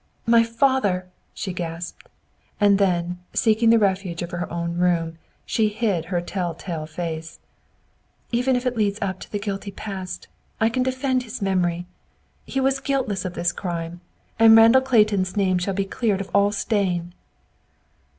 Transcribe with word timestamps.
"My 0.25 0.41
father!" 0.41 1.09
she 1.31 1.53
gasped. 1.53 2.09
And 2.59 2.79
then, 2.79 3.19
seeking 3.35 3.69
the 3.69 3.77
refuge 3.77 4.23
of 4.23 4.31
her 4.31 4.51
own 4.51 4.77
room, 4.79 5.19
she 5.45 5.67
hid 5.69 6.05
her 6.05 6.19
tell 6.21 6.55
tale 6.55 6.87
face. 6.87 7.37
"Even 8.31 8.55
if 8.55 8.65
it 8.65 8.75
leads 8.75 8.97
up 8.99 9.19
to 9.19 9.31
the 9.31 9.37
guilty 9.37 9.69
past, 9.69 10.27
I 10.59 10.69
can 10.69 10.81
defend 10.81 11.21
his 11.21 11.39
memory. 11.39 11.85
He 12.47 12.59
was 12.59 12.79
guiltless 12.79 13.25
of 13.25 13.35
this 13.35 13.51
crime; 13.51 14.01
and 14.39 14.57
Randall 14.57 14.81
Clayton's 14.81 15.37
name 15.37 15.59
shall 15.59 15.75
be 15.75 15.85
cleared 15.85 16.21
of 16.21 16.31
all 16.33 16.51
stain!" 16.51 17.13